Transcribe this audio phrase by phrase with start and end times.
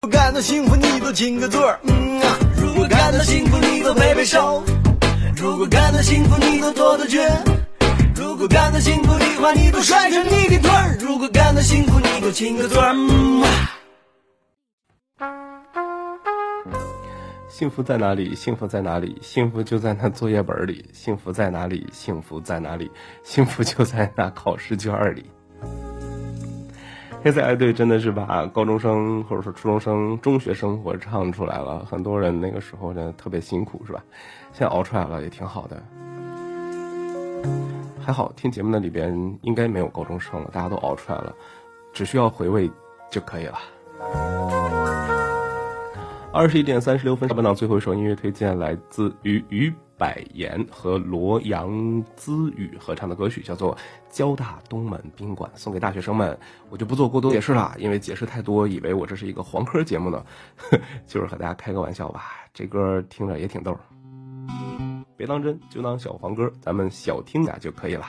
[0.00, 2.38] 如果感到幸福，你都亲个嘴儿，嗯啊！
[2.56, 4.62] 如果感到幸福，你都拍拍手；
[5.36, 7.18] 如果感到幸福，你都跺跺脚；
[8.14, 13.48] 如果感到幸福的话，你都甩甩你的腿儿；如果感到幸福，你都亲个嘴儿，嗯啊！
[17.48, 18.36] 幸福在哪里？
[18.36, 19.18] 幸福在哪里？
[19.20, 20.88] 幸福就在那作业本里。
[20.92, 21.88] 幸福在哪里？
[21.92, 22.88] 幸福在哪里？
[23.24, 25.28] 幸福就在那考试卷里。
[27.24, 31.84] 黑色爱队真的是把高中生或者说初中生、中学生活唱出来了。
[31.84, 34.02] 很多人那个时候呢特别辛苦，是吧？
[34.52, 35.82] 现在熬出来了也挺好的。
[38.00, 41.34] 还好听节目的里边应该没有高中生了，大家都熬出来了，
[41.92, 42.70] 只需要回味
[43.10, 43.58] 就可以了。
[46.30, 53.74] 二十一点三十六分，下半档最后一首音乐推荐来自于于百言和罗阳姿宇合唱的歌曲，叫做
[54.10, 56.38] 《交大东门宾馆》，送给大学生们。
[56.68, 60.22] 我就不做过多解释了，因为解释太多，以为我这是一个黄科节目呢。
[61.08, 63.76] 就是和大家开个玩笑吧，这歌听着也挺逗，
[65.16, 68.06] 别当真，就当小黄歌，咱们小听俩就可以了。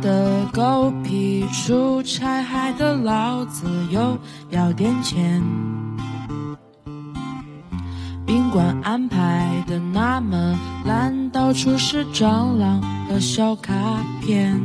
[0.00, 1.44] 的狗屁！
[1.48, 4.18] 出差害得老子又
[4.50, 5.42] 要点钱。
[8.26, 13.72] 宾馆安排的那么烂，到处是蟑螂和小卡
[14.20, 14.60] 片。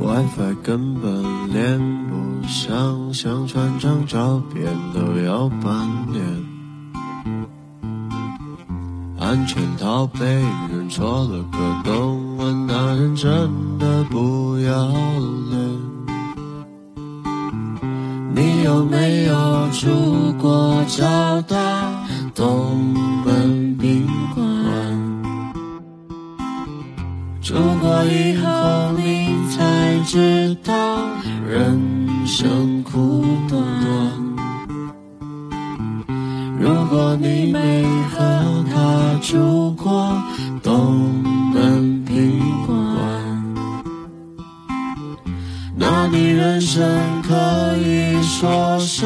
[0.00, 1.22] WiFi 根本
[1.52, 6.22] 连不上，想传张照片都要半年。
[9.18, 10.24] 安全套被
[10.70, 12.25] 人戳了个洞，
[12.66, 13.30] 那人真
[13.78, 14.86] 的不要
[15.50, 15.56] 脸。
[18.34, 22.94] 你有没有住过交大东
[23.24, 24.44] 门宾馆？
[27.42, 30.72] 住过以后你才知道
[31.48, 31.80] 人
[32.26, 33.62] 生苦短。
[36.58, 38.46] 如果你没和。
[38.68, 40.22] 他住过
[40.62, 41.24] 东
[46.46, 49.04] 人生可以说是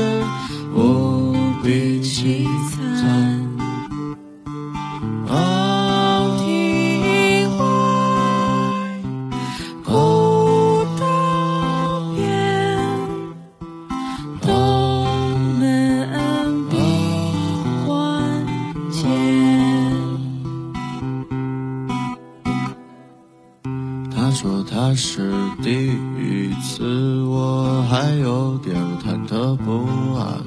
[29.71, 29.87] 不
[30.19, 30.43] 安。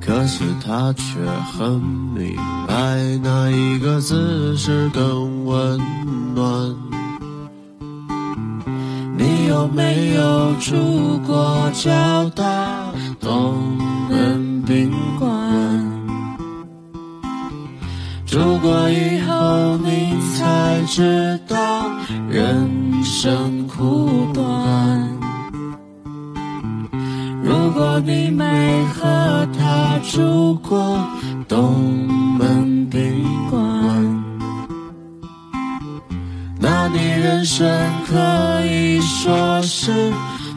[0.00, 1.18] 可是他却
[1.52, 2.36] 很明
[2.68, 5.80] 白，哪一个姿势更温
[6.36, 6.72] 暖。
[9.18, 13.76] 你有没有住过交大东
[14.08, 15.28] 门宾馆？
[18.24, 21.90] 住过以后，你才知道
[22.30, 24.95] 人生苦短。
[27.76, 28.42] 如果你没
[28.94, 30.98] 和他住过
[31.46, 33.60] 东门宾馆，
[36.58, 37.68] 那你人生
[38.06, 39.92] 可以说是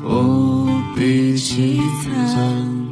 [0.01, 2.87] 无比凄惨。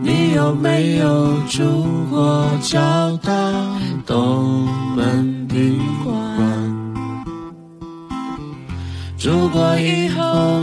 [0.00, 3.32] 你有没有住过交大
[4.06, 6.14] 东门宾馆？
[9.18, 10.62] 住过以后，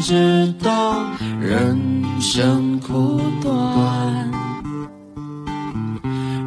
[0.00, 1.04] 知道
[1.40, 1.78] 人
[2.20, 4.30] 生苦短。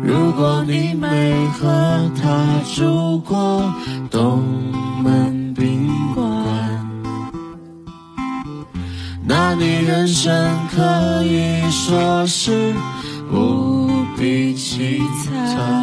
[0.03, 3.71] 如果你没和他住过
[4.09, 4.43] 东
[5.03, 6.25] 门宾馆，
[9.23, 10.33] 那你人生
[10.71, 12.73] 可以说是
[13.31, 13.87] 无
[14.17, 15.82] 比凄惨。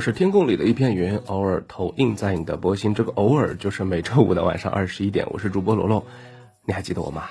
[0.00, 2.94] 是天空里的一片云，偶尔投影在你的波心。
[2.94, 5.26] 这个偶尔就是每周五的晚上二十一点。
[5.30, 6.04] 我是主播罗罗，
[6.64, 7.24] 你还记得我吗？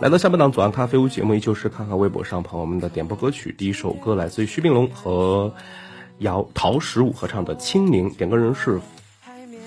[0.00, 3.54] 来到下半档左岸咖啡屋节目，依旧是看看微博上朋友们的点播歌曲。
[3.56, 5.52] 第一首歌来自于徐秉龙和
[6.18, 8.80] 姚陶十五合唱的《清明》，点歌人是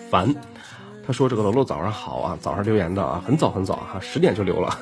[0.10, 0.36] 凡。
[1.06, 4.78] 他说：“这个罗罗早上好啊，早上留言的啊，很早很早哈、十点就留了。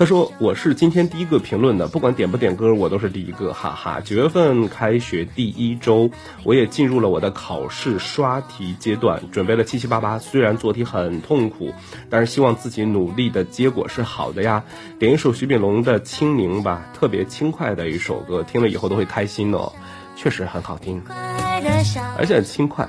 [0.00, 4.00] 他说我是今天第一个评论的，不管点不点歌，我都是第一个，哈哈。
[4.00, 6.10] 九月份开学第一周，
[6.42, 10.18] 我也进入了我的考试刷题阶段，准备了七七八八。
[10.18, 11.74] 虽然做题很痛苦，
[12.08, 14.64] 但是希望自己努力的结果是好的呀。
[14.98, 19.70] 点一首徐秉龙的《清明》吧，特别轻快的一首歌，听了以后都会开心哦，
[20.16, 21.02] 确实很好听，
[22.16, 22.88] 而且很轻快。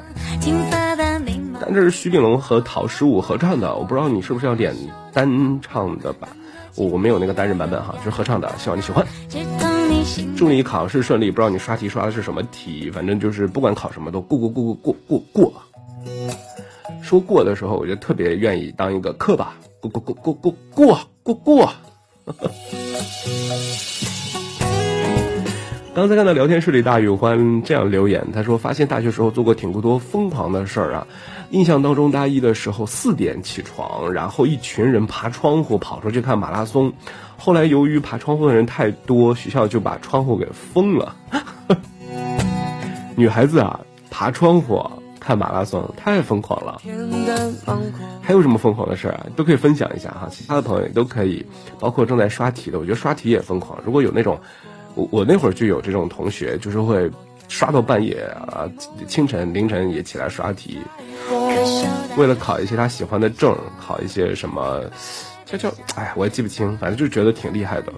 [1.59, 4.73] 但这是徐秉龙和陶十五合唱的，我不知道你是不是要点
[5.11, 6.29] 单唱的吧？
[6.87, 9.05] 我没有那个单人版本哈，就是合唱的，希望你喜欢。
[10.35, 15.53] 祝你考试顺利，不知道你刷题刷的是什么题，反正就是不管考什么都过过过过过过过。
[17.01, 21.69] 说过的时候，我就特别愿意当一个课吧，过过过过过过过过。
[25.93, 31.05] 刚才看到聊天室里大宇欢这样留言，他说发现大学时候做过挺多疯狂的事儿啊。
[31.51, 36.91] 印象当中，大一的时候四点起床，然后一群人爬窗户跑出去看马拉松。
[37.37, 41.15] 后来由于爬窗户的人太多，学校就把窗户给封了。
[43.15, 44.81] 女孩子啊，爬窗户
[45.19, 46.81] 看马拉松太疯狂了。
[48.21, 49.25] 还有什么疯狂的事儿啊？
[49.35, 50.29] 都可以分享一下哈。
[50.31, 51.45] 其他的朋友也都可以，
[51.79, 53.77] 包括正在刷题的，我觉得刷题也疯狂。
[53.83, 54.39] 如果有那种，
[54.95, 57.11] 我我那会儿就有这种同学，就是会
[57.51, 58.63] 刷到半夜啊，
[59.09, 60.79] 清晨凌晨也起来刷题。
[62.15, 64.81] 为了考一些他喜欢的证，考一些什么，
[65.45, 67.91] 叫叫，哎，我也记不清，反正就觉得挺厉害的。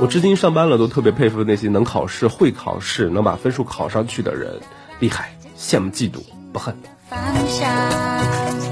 [0.00, 4.60] 我至今上班了，都特别佩服那些能考试、会考试、能把分数考上去的人，
[5.00, 6.18] 厉害，羡慕嫉妒
[6.52, 6.76] 不恨。
[7.08, 7.66] 放下，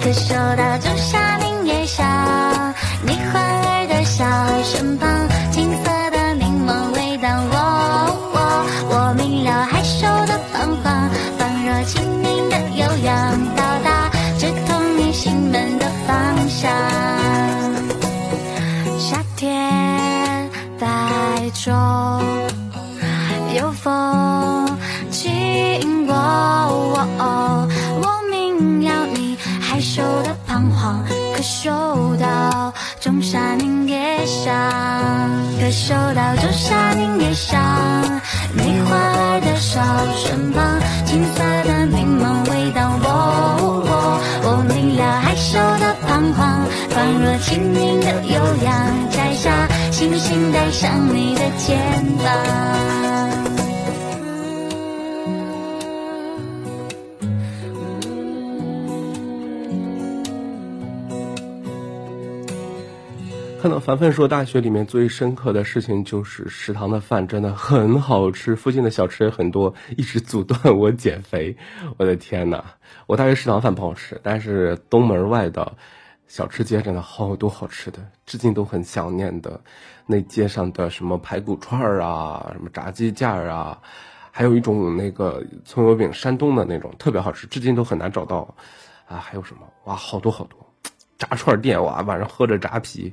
[0.02, 2.19] 可收到仲夏柠叶香，
[12.22, 16.70] 明的悠扬，到达直通你心门的方向。
[18.98, 20.48] 夏天
[20.78, 20.86] 带
[21.52, 21.70] 走，
[23.56, 24.78] 有风
[25.10, 27.00] 经过我。
[28.30, 31.70] 明了你害羞的彷徨，可嗅
[32.16, 34.54] 到仲夏柠叶香，
[35.60, 37.60] 可嗅到仲夏柠叶香，
[38.54, 39.80] 你花儿的笑
[40.16, 41.42] 身旁，金色
[47.50, 51.78] 仿若清明的悠扬，摘下星星带上你的肩
[52.18, 52.26] 膀。
[63.60, 71.56] 看到凡凡说，大学里面最深刻的事情就是食堂的饭真的很好吃，附近的小吃也很多，一直阻断我减肥。
[71.98, 72.64] 我的天呐，
[73.06, 75.76] 我大学食堂饭不好吃，但是东门外的
[76.30, 79.60] 小吃街真的好多好吃的，至今都很想念的。
[80.06, 83.76] 那街上的什么排骨串儿啊，什么炸鸡架儿啊，
[84.30, 88.54] 还有一种那个葱油饼，山东的那种特别好吃，至今都很难找到。
[89.06, 89.62] 啊，还有什么？
[89.86, 90.56] 哇，好多好多
[91.18, 93.12] 炸串店哇，晚上喝着炸啤。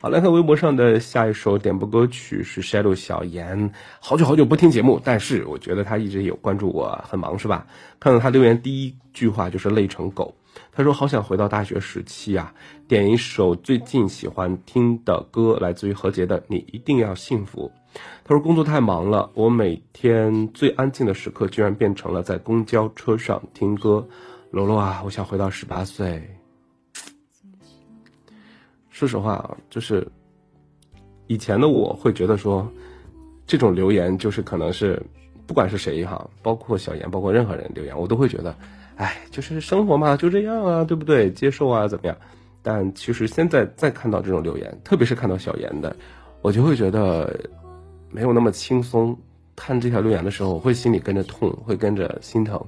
[0.00, 7.66] 好，来看微博上的下一首点播歌曲是 Shadow 小严，好久好久不听节目，但是我觉得他一直有关注我，很忙是吧？
[8.00, 10.34] 看到他留言第一句话就是累成狗，
[10.72, 12.54] 他说好想回到大学时期啊，
[12.88, 17.70] 点一首最近喜欢听的歌，来自于何洁的《你一定要幸福》。
[18.24, 24.06] 他说工作太忙了，我每天最安静的时刻居然变成了在公交车上听歌。
[24.50, 26.22] 罗罗啊，我想回到十八岁。
[28.90, 30.06] 说实话啊，就是
[31.26, 32.70] 以前的我会觉得说，
[33.46, 35.02] 这种留言就是可能是，
[35.46, 38.56] 不管是谁哈，包括小严，包括任何人留言，我都会觉得，
[39.02, 41.28] 哎，就是生活嘛，就这样啊，对不对？
[41.32, 42.16] 接受啊，怎么样？
[42.62, 45.96] 但其实现在再看到这种留言，特别是看到小严的，
[46.40, 47.50] 我就会觉得
[48.10, 49.18] 没有那么轻松。
[49.56, 52.64] 看这条留言的时候，我会心里跟着痛，会跟着心疼，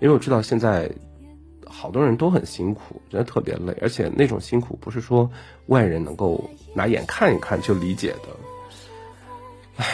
[0.00, 0.90] 因为我知道现在。
[1.68, 5.28] 好多人都很辛苦，真的特别累，而且那种辛苦不是说
[5.66, 8.28] 外人能够拿眼看一看就理解的。
[9.76, 9.84] 唉，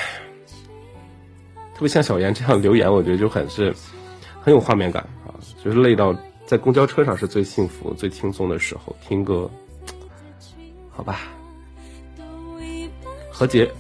[1.75, 3.75] 特别像小严这样留言，我觉得就很是
[4.42, 5.04] 很有画面感，
[5.62, 6.14] 就是累到
[6.45, 9.49] 在公交车上是最幸福、最轻松的时候听歌，
[10.90, 11.21] 好吧。
[13.31, 13.71] 何洁，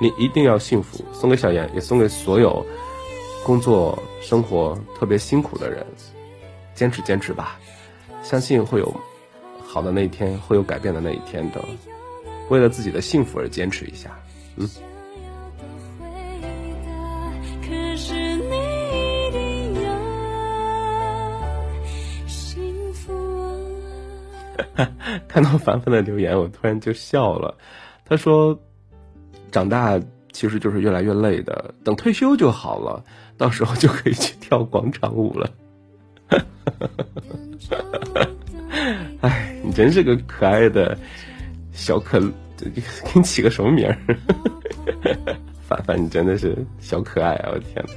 [0.00, 2.64] 你一定要幸福，送给小严，也送给所有
[3.44, 5.84] 工作生活特别辛苦的人。
[6.74, 7.58] 坚持坚持吧，
[8.22, 8.94] 相信会有
[9.66, 11.62] 好的那一天，会有改变的那一天的。
[12.48, 14.18] 为了自己的幸福而坚持一下，
[14.56, 14.68] 嗯。
[25.28, 27.56] 看到凡凡的留言，我突然就笑了。
[28.04, 28.58] 他说
[29.52, 30.00] ：“长大
[30.32, 33.04] 其实就是越来越累的，等退休就好了，
[33.36, 35.50] 到时候就可以去跳广场舞了。
[39.20, 40.96] ”哎，你真是个可爱的
[41.72, 42.20] 小可，
[42.58, 42.70] 给
[43.14, 43.98] 你起个什么名儿？
[45.68, 47.50] 凡凡，你真的是小可爱啊！
[47.52, 47.90] 我天呐。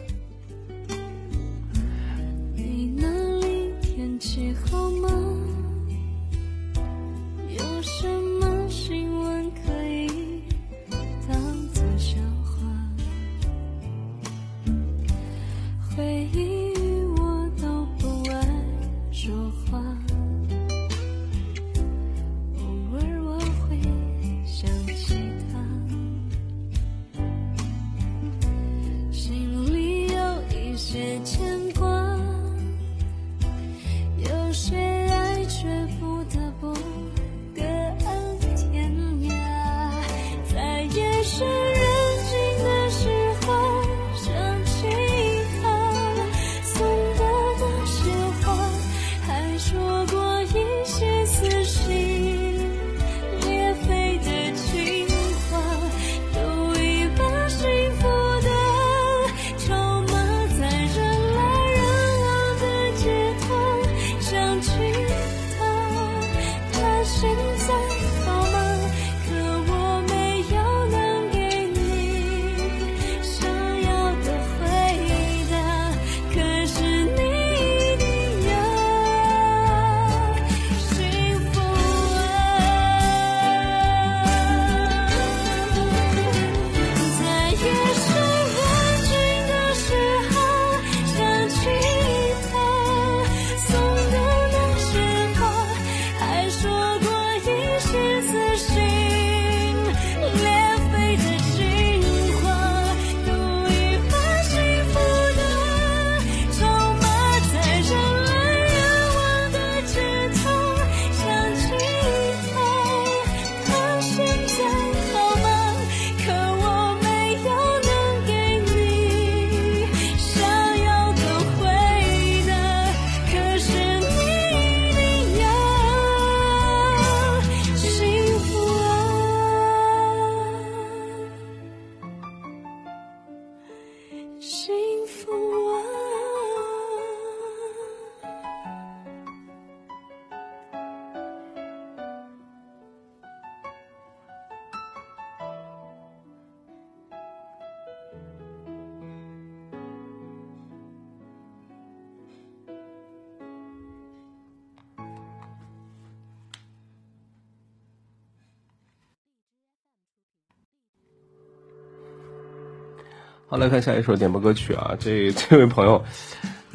[163.54, 166.04] 好，来看下一首点播歌曲啊，这这位朋友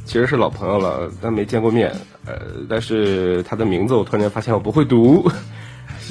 [0.05, 1.93] 其实是老朋友了，但没见过面，
[2.25, 5.29] 呃，但是他的名字我突然间发现我不会读，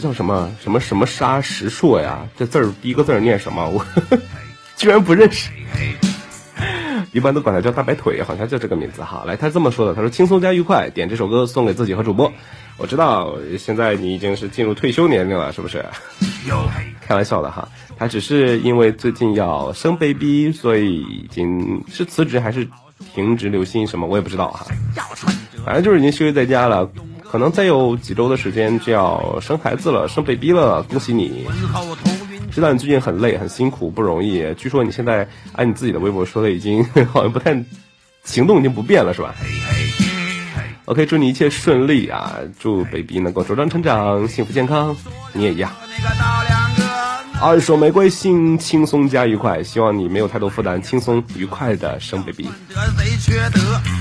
[0.03, 2.27] 叫什么什么什么沙石硕呀？
[2.37, 3.65] 这字儿第一个字儿念什么？
[3.69, 3.81] 我
[4.75, 5.49] 居然不认识。
[7.13, 9.23] 一般都管他叫大白腿，好像就这个名字哈。
[9.25, 12.29] 来，他这么说的，他说轻松加愉快，点这首歌送给自己和主播。
[12.75, 15.85] 我知道现在你已经是进入退休年龄了，是不是？
[17.07, 22.67] 开玩笑的哈，他只是因为最近要生 baby，所以已经是辞职还是
[23.15, 24.67] 停职留薪什么，我也不知道哈。
[25.65, 26.89] 反正就是已经休息在家了，
[27.23, 31.45] 可能再有几周的时间就要生孩子了，生 baby 了，恭喜你！
[32.51, 36.83] 知道你最近很累很辛苦不容易，据说你现在按你自己的微博说的，已经
[37.13, 37.55] 好像不太
[38.23, 39.33] 行动已经不便了，是吧
[40.85, 42.35] ？OK，祝你一切顺利啊！
[42.59, 44.95] 祝 baby 能够茁壮成长，幸福健康，
[45.33, 45.71] 你也一样。
[47.39, 52.49] 二手玫瑰心轻松加愉快，希望你没有太多负担，轻松愉快的生 baby。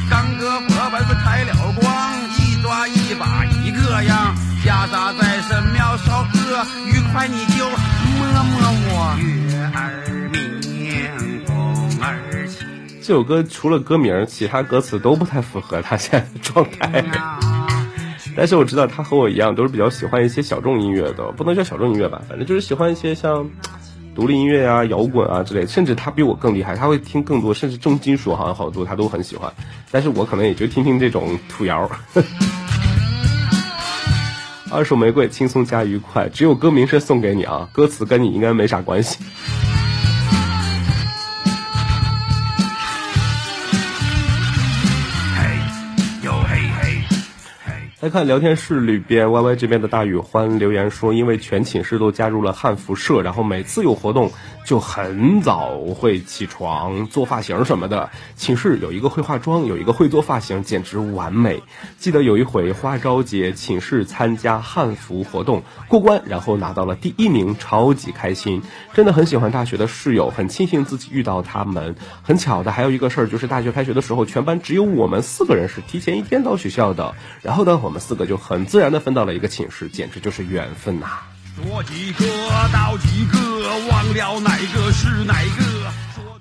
[0.08, 8.56] 刚哥火把子开了光，一抓一把一个样，夹杂在神庙烧歌，愉快你就摸摸
[8.88, 9.16] 我。
[9.20, 12.66] 月儿明，风儿轻。
[13.02, 17.04] 这首歌除了歌名，其他歌词都不太符合他现在的状态。
[18.36, 23.48] 但是我知道他和我一样，都是比较喜欢一些小众音乐的，不能叫小众音乐吧，反正就是喜欢一些像
[24.14, 25.66] 独立音乐啊、摇滚啊之类。
[25.66, 29.50] 甚至他比我更厉害，他会听更多，甚至重金属好像好多他都很喜欢。
[29.90, 31.90] 但是我可能也就听听这种土谣。
[34.70, 39.18] 二手玫瑰，轻松加愉快，只有歌名是送给你啊，歌词跟你应该没啥关系。
[47.98, 54.32] 来看聊天室里边，Y Y 这边的大宇欢留言说，因为全寝室都加入了汉服社，然后每次有活动
[54.66, 58.10] 就很早会起床做发型什么的。
[58.36, 61.62] 寝室有一个会化妆，有一个会做发型，简直完美。
[61.97, 68.60] 记得有一回花朝节，寝室参加汉服活动过关，然后拿到了第一名，超级开心。
[68.92, 71.97] 真的很喜欢大学的室友，很庆幸自己遇到他们。
[72.23, 77.14] 很巧的还有一个事儿，就是大学开学的时候，全班只有我们四个人是提前一天到学校的。
[77.40, 77.80] 然后呢？
[77.86, 81.06] 我们四个就很自然的分到了一个寝室，简直就是缘分呐！
[81.54, 82.26] 说几个
[82.72, 83.38] 到几个，
[83.88, 85.92] 忘了哪个是哪个。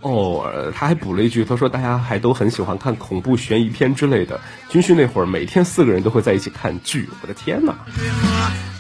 [0.02, 4.42] 哦，他还补了一句，他说大家还都很喜欢看恐怖悬疑片之类的。
[4.70, 7.76] 军训那会儿，每天四个人都会在一起看剧，我的天呐！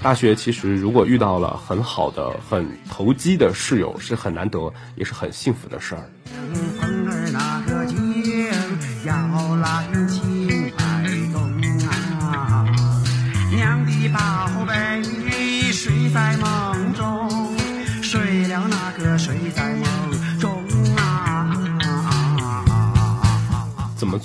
[0.01, 6.09] 大学其实如果遇到了很好的、很投机的室友，是很难得，也是很幸福的事儿。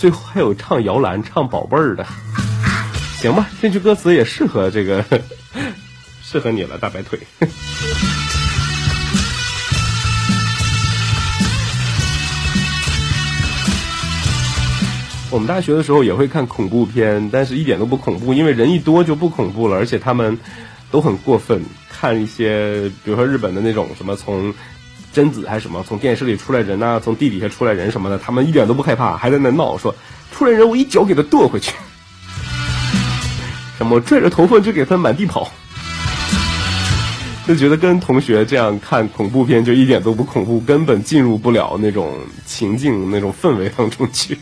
[0.01, 2.07] 最后还有唱摇篮、唱宝贝儿的？
[3.19, 5.05] 行吧，这句歌词也适合这个，
[6.25, 7.19] 适合你了，大白腿。
[15.31, 20.39] 我们大学的时候也会看恐怖片，但是一点都不恐怖，因为人一多就不恐怖了，而且他们
[20.91, 24.55] 都很过分，看一些比如说日本的那种什么从
[25.13, 29.95] 贞子还是什么从电视里出来人呐，从地底下出来人什么的，他们一点都不害怕，还在那闹说
[30.33, 31.73] 出来人我一脚给他跺回去，
[33.77, 35.51] 什么拽着头发就给他满地跑，
[37.49, 44.39] 就觉得跟同学这样看恐怖片就一点都不恐怖，根本进入不了那种情境那种氛围当中去。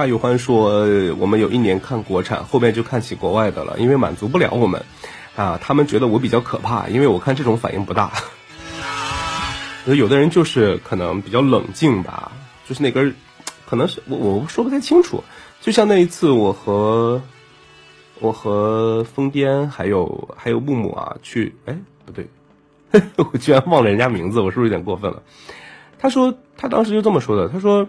[0.00, 0.86] 大宇欢说
[1.20, 4.82] ：“我们有一年看国产，后面就看起国外的了，因为满足不了我们。
[5.36, 8.10] 啊，他们觉得我比较可怕，因为我看这种反应不大。
[9.84, 12.32] 有的人就是可能比较冷静吧，
[12.66, 13.14] 就是那根，
[13.68, 15.22] 可能是我我说不太清楚。
[15.60, 17.20] 就像那一次，我和
[18.20, 22.26] 我和疯癫还有还有木木啊去，哎，不对，
[23.18, 25.22] 我居然忘了人家名字，我是不是有点过分了？
[25.98, 27.86] 他说他当时就这么说的，他说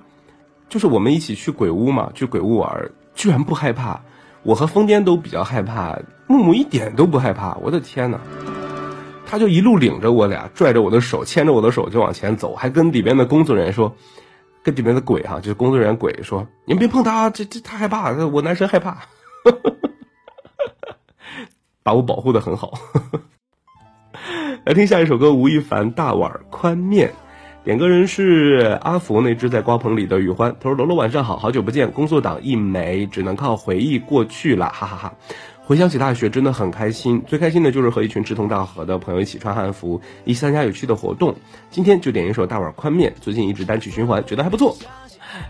[0.71, 3.99] 就是我们一起去鬼屋嘛，去鬼屋玩，居然不害怕。
[4.43, 7.53] 我和疯癫都比较害怕，木木一点都不害怕。
[7.55, 8.17] 我的天哪！
[9.27, 13.93] 他就一路领着我俩，拽着我的手，牵着我的手就往前走，还跟里边的工作人员说，
[14.63, 18.97] 跟里面的鬼哈，就是工作人员鬼说，你们别碰他，这这他害怕，我男神害怕，
[21.84, 22.71] 把我保护的很好。
[24.63, 27.10] 来听下一首歌，吴亦凡《大碗宽面》。
[27.63, 30.56] 点歌人是阿福，那只在瓜棚里的雨欢。
[30.60, 35.13] 他说：“罗罗晚上好，好久不见，工作党一枚，只能靠回忆过去了，哈哈哈。
[35.63, 37.21] 回想起大学，真的很开心。
[37.28, 41.36] 最开心的就是和一群志同道合的朋友一起穿汉服，一起参加有趣的活动。
[41.69, 44.76] 今天就点一首大碗宽面，最近一直单曲循环，觉得还不错。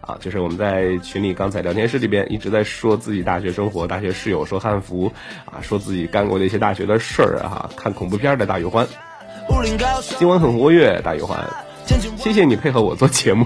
[0.02, 5.13] 啊，就是我们在群里刚才聊天室里边一直在说自己大学生活，大学室友说汉服，
[5.45, 8.86] 啊，说自己干过的一些大学的事儿啊，看恐怖片的大雨欢，
[10.19, 11.39] 今晚很活跃，大雨欢。”
[12.17, 13.45] 谢谢你配合我做节目。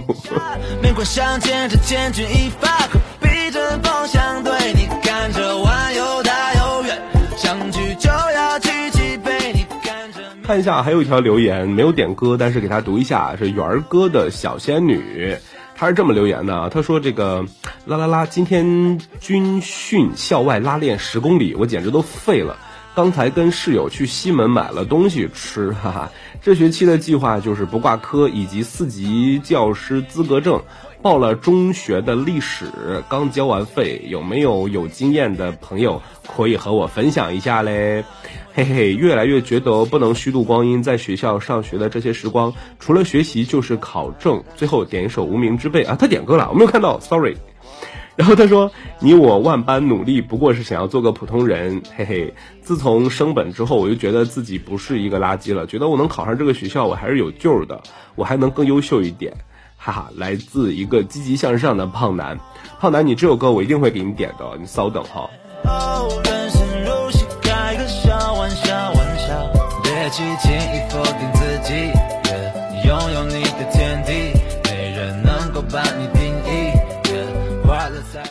[10.44, 15.36] 看一下，还有一条留言没有点歌，但是给他读一下，是圆儿哥的小仙女，
[15.76, 17.44] 他是这么留言的，他说这个
[17.86, 22.58] 啦啦啦，今天军训校外拉练十公里，我简直都废了。
[22.94, 26.12] 刚才跟室友去西门买了东西吃，哈哈。
[26.46, 30.62] 这学期的计划就是不挂科以及四级教师资格证，
[31.02, 32.68] 报了中学的历史，
[33.10, 34.00] 刚交完费。
[34.10, 38.06] 有没有有经验的朋友可以和我分享一下嘞？
[38.54, 44.44] 嘿嘿，越来越觉得不能虚度光阴，在学校上学的这些时光，除了学习就是考证。
[44.56, 47.36] 最后点一首《无名之辈》啊，他点歌了，我没有看到，sorry。
[48.18, 57.78] 然后他说：“你我万般努力，不过是想要做个普通人。”嘿嘿，自从升本之后，我就觉得自己不是一个垃圾了，觉得我能考上这个学校，我还是有救的，
[58.16, 59.34] 我还能更优秀一点，
[59.76, 60.10] 哈哈！
[60.16, 62.40] 来自一个积极向上的胖男，
[62.80, 65.30] 胖男，你这首歌我一定会给你点的，你稍等哈。
[72.86, 74.14] 拥有你的天地，
[74.70, 76.15] 没人能够把你。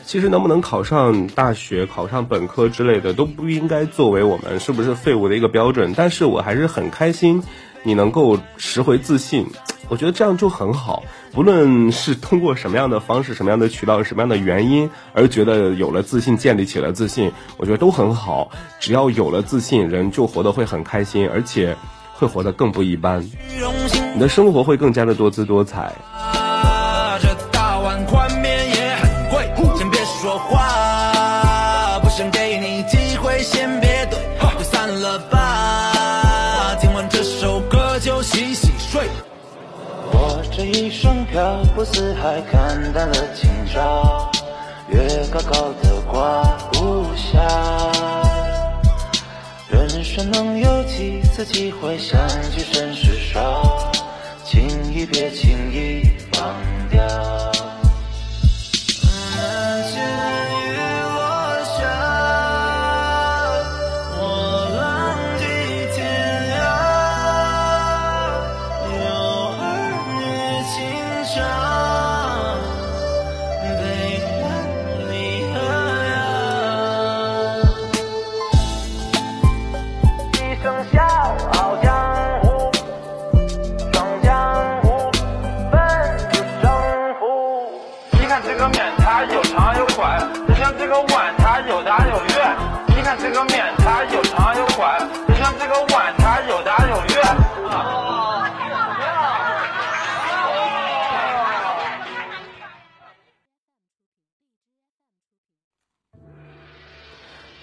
[0.05, 5.92] 其实能不能考上大学、考上本科之类的，都不应该作为我们是不是废物的一个标准。
[5.97, 7.42] 但是我还是很开心，
[7.83, 9.47] 你能够拾回自信，
[9.88, 11.03] 我觉得这样就很好。
[11.33, 18.51] 不论是通过什么样的方式、什么样的渠道、什么样的原因而觉得有了自信、建立起了自信，我觉得都很好。
[18.79, 21.77] 只要有了自信，人就活得会很开心，而且
[22.12, 23.29] 会活得更不一般。
[24.14, 25.92] 你的生活会更加的多姿多彩。
[41.35, 44.31] 漂泊四海，看淡了今朝，
[44.87, 47.35] 月高高的挂无暇。
[49.68, 52.16] 人生能有几次机会相
[52.53, 53.90] 聚，甚是少，
[54.44, 55.29] 情谊别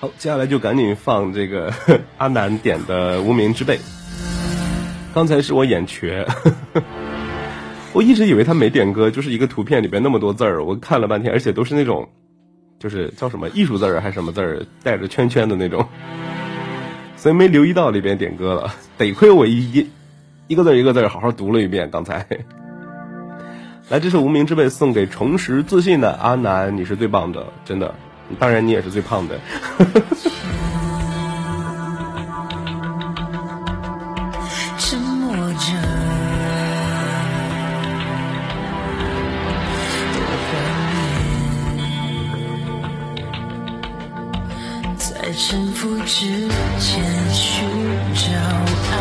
[0.02, 1.72] 好，接下来就赶紧放这个
[2.18, 3.78] 阿南点的《无名之辈》。
[5.14, 6.26] 刚才是我眼瘸，
[7.94, 12.10] 我一直以为他没点歌，就是一个图片里边那么多字儿，我看了半天，而且都是那种。
[12.80, 15.88] 就是叫什么艺术字儿还是什么字儿，带着圈圈的那种，
[17.16, 18.74] 所以没留意到里边点歌了。
[18.98, 19.88] 得亏我一一
[20.48, 21.92] 一个字一个字好好读了一遍。
[21.92, 22.26] 刚才，
[23.90, 27.94] 来，这是无名之辈送给重拾自信的阿南，你是最棒的，真的。
[28.40, 29.40] 当然，你也是最胖的。
[46.06, 46.50] 之间
[47.32, 47.64] 寻
[48.14, 48.22] 找
[48.92, 48.96] 爱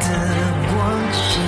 [0.00, 0.06] 的
[0.66, 0.76] 光
[1.12, 1.40] 线，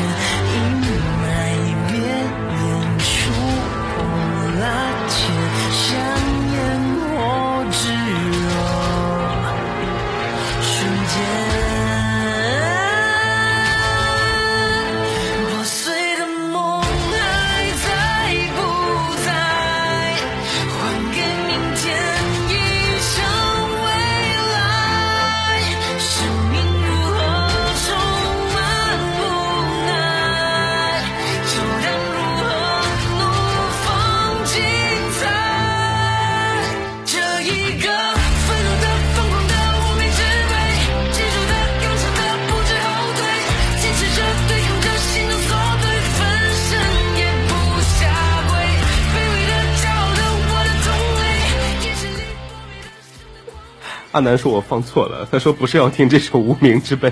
[54.12, 57.08] 阿南说我放错了，他说不是要听这首《无名之辈》，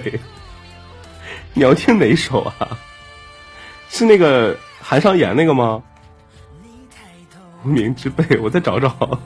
[1.54, 2.78] 你要听哪首啊？
[3.88, 5.82] 是那个韩商言那个吗？
[7.64, 9.20] 无名之辈，我再找找，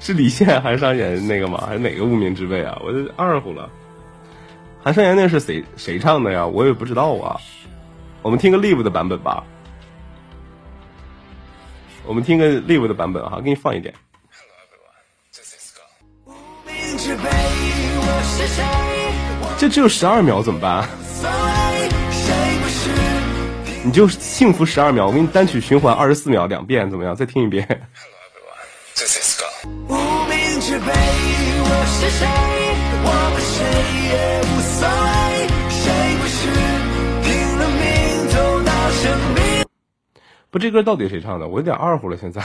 [0.00, 1.62] 是李现韩商言那个吗？
[1.66, 2.76] 还是哪个无名之辈啊？
[2.84, 3.70] 我这二胡了。
[4.82, 6.46] 韩商言那是谁谁唱的呀？
[6.46, 7.40] 我也不知道啊。
[8.22, 9.44] 我们听个 live 的版本吧。
[12.04, 13.94] 我们听个 live 的版本哈，给你放一点。
[19.58, 20.86] 这只有十二秒怎么办？
[23.84, 27.14] 你就幸福十二秒，我给你单曲循环二十四秒两遍，怎么样？
[27.14, 27.66] 再听一遍。
[29.88, 32.26] 无名之辈，我是谁？
[33.04, 33.62] 我们谁？
[34.10, 35.86] 也无所谓，谁？
[36.18, 36.38] 不是
[37.22, 37.84] 拼了命
[38.28, 39.02] 走到生
[39.34, 39.38] 命？
[40.50, 41.20] 不，这歌到底谁？
[41.20, 41.46] 唱的？
[41.46, 42.42] 我有点二乎了，现在。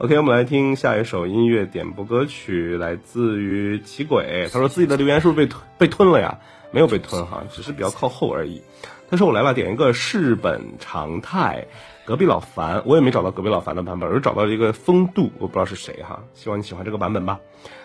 [0.00, 4.48] OK，我们来听下一首音乐点播歌曲，来自于奇鬼。
[4.52, 6.38] 他说自己的留言是不是被吞被吞了呀？
[6.70, 8.62] 没有被吞哈，只是比较靠后而已。
[9.10, 11.66] 他说我来了，点一个世本常态，
[12.04, 17.40] 隔壁老樊，我也没找到隔壁老樊的版本，而找到了一个风度，我不知道是谁哈，希望你喜欢这个版本吧。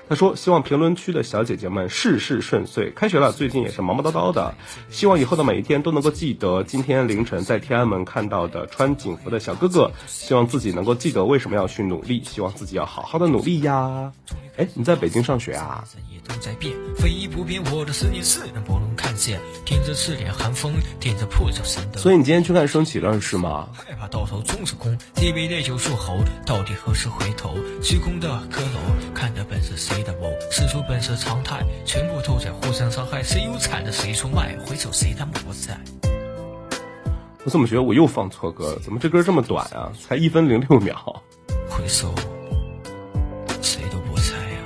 [0.10, 4.54] 他说希望评论区的小姐姐们事事顺遂，开学了，最近也是忙忙叨叨的，
[4.89, 14.12] 希望以后的每一天都能够记得今天凌晨在天安门看到的穿警服的小哥哥，希望自己能够记得为什么要去努力，希望自己要好好的努力呀。
[14.58, 15.84] 哎，你在北京上学啊？
[16.12, 19.39] 也都在变，非一不变，我的思念自然不能看见。
[19.66, 22.00] 听着刺脸寒风，听着破晓神灯。
[22.00, 23.68] 所以你今天去看升旗了是吗？
[23.74, 27.56] 害怕到头终是空，烈酒漱喉，到底何时回头？
[27.82, 30.32] 虚空的阁楼，看的本是谁的谋？
[30.49, 35.77] 世俗本是常态，全部都在互相伤害，谁有惨的谁出卖，回首谁他不在？
[37.45, 38.79] 我怎么觉得我又放错歌了？
[38.79, 39.91] 怎么这歌这么短啊？
[40.01, 41.21] 才一分零六秒。
[41.69, 42.13] 回首，
[43.62, 44.58] 谁都不在呀、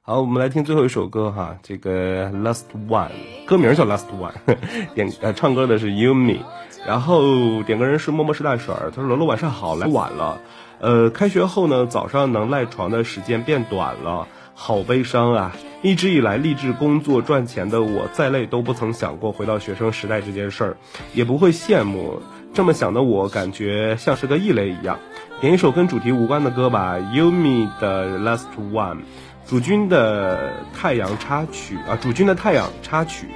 [0.00, 3.10] 好，我们来听最后一首歌哈，这个 Last One，
[3.46, 4.32] 歌名叫 Last One，
[4.94, 6.40] 点呃唱歌的是 Yumi，
[6.86, 10.40] 然后点歌人是默默是大婶儿，他说罗罗晚上好，来晚了，
[10.82, 15.52] 呃，开学后呢，早上能赖床的时间变短了，好悲伤啊！
[15.80, 20.76] 一直以来立志工作赚钱的我，再累都不曾想过回到学生时代这件事儿，
[21.14, 22.20] 也不会羡慕。
[22.52, 24.98] 这么想的我，感觉像是个异类一样。
[25.40, 29.02] 点一首跟主题无关的歌吧，Yumi 的 Last One。
[29.46, 33.28] 主君的太阳插曲啊，主君的太阳插曲。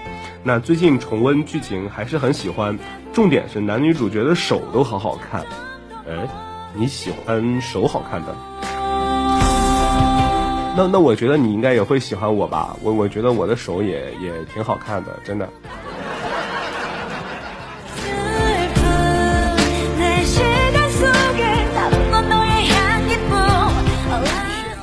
[0.42, 2.76] 那最近重温剧情还是很喜欢，
[3.12, 5.44] 重点是男女主角的手都好好看。
[6.08, 6.28] 哎，
[6.78, 8.34] 你喜欢手好看的？
[10.76, 12.76] 那那我觉得你应该也会喜欢我吧？
[12.82, 15.48] 我我觉得我的手也也挺好看的，真的。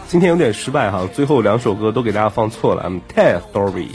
[0.08, 2.84] 今天有点失败哈，最后两首歌都给大家放错了。
[2.84, 3.89] I'm tell story，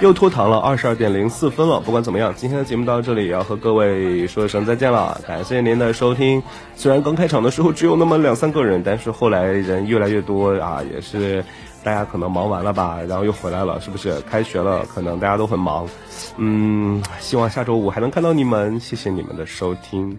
[0.00, 1.78] 又拖堂了，二十二点零四分了。
[1.80, 5.20] 不管怎么样，今天的节目到这里也要和各位说一声再见了。
[5.26, 6.42] 感谢您的收听。
[6.74, 11.44] 虽然刚开场的时候只有那么两三个人，但是后来人越来越多啊，也是
[11.84, 14.18] 大家可能忙完了吧，然后又回来了，是不是？
[14.22, 15.86] 开学了，可能大家都很忙。
[16.38, 20.18] 嗯，希望下周五还能看到你们，谢谢你们的收听。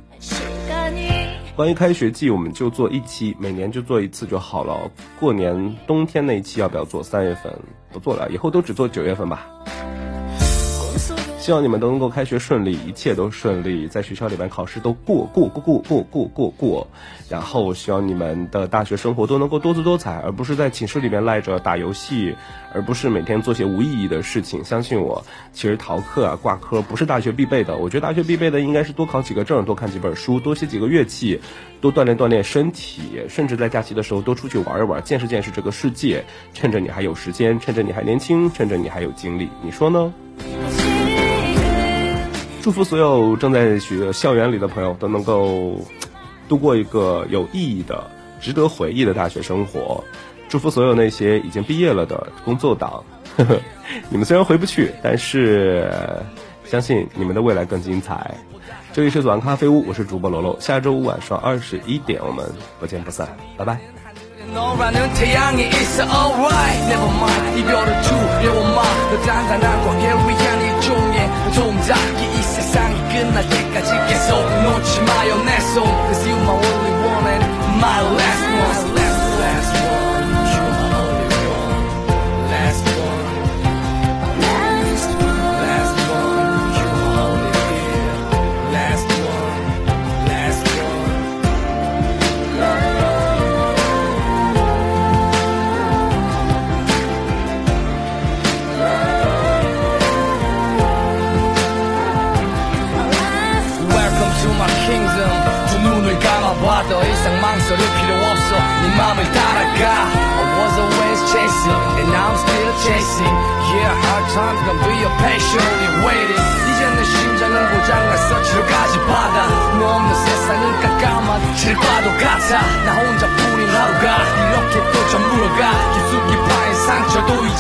[1.53, 4.89] 关于开学季，我们就做一期，每年就做一次就好了。
[5.19, 7.03] 过年冬天那一期要不要做？
[7.03, 7.53] 三月份
[7.91, 9.45] 不做了，以后都只做九月份吧。
[11.41, 16.87] 希望你们都能够开学顺利，一切都顺利，在学校里面考试都过过过过过过过过，
[17.29, 22.35] 然后希望你们的大学生活都能够多姿多彩，而不是在寝室里面赖着打游戏，
[22.75, 24.63] 而不是每天做些无意义的事情。
[24.63, 27.75] 相信我，其实逃课啊、挂科不是大学必备的。
[27.75, 31.41] 我觉得大学必备的应该是多考几个证，多看几本书，多写几个乐器，
[31.81, 36.23] 多锻炼锻炼身体，甚至在假期的时候多出去玩一玩，见识见识这个世界。
[36.53, 40.13] 趁着你还有时间，趁着你还年轻，趁着你还有精力，你说呢？
[42.62, 45.80] 祝福所有正在学校园里的朋友都能够
[46.48, 48.10] 度过一个有意义的、
[48.40, 50.02] 值得回忆的大学生活。
[50.48, 53.02] 祝福所有那些已经毕业了的工作党，
[53.36, 53.58] 呵呵，
[54.08, 55.90] 你们虽然回不去，但是
[56.64, 58.34] 相信你们的未来更精彩。
[58.92, 60.56] 这里是左岸咖啡屋，我是主播罗罗。
[60.60, 62.46] 下周五晚上二十一点，我们
[62.80, 63.78] 不见不散，拜拜。
[64.54, 70.59] 너라는 태양이 있어 alright Never mind 이별을 두려워 마너 단단한 광해 위한 일
[71.50, 77.26] 종의 동작이 이 세상이 끝날 때까지 계속 놓지 마요 내손 Cause you my only one
[77.26, 77.44] and
[77.80, 78.89] my last one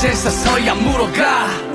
[0.01, 1.70] 이제 서서야 물어가.